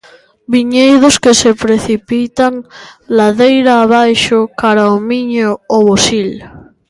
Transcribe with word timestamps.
Viñedos 0.53 1.15
que 1.23 1.33
se 1.41 1.51
precipitan 1.63 2.53
ladeira 3.17 3.73
abaixo, 3.85 4.39
cara 4.59 4.93
o 4.95 4.97
Miño 5.09 5.49
ou 5.75 5.83
o 5.95 5.97
Sil. 6.05 6.31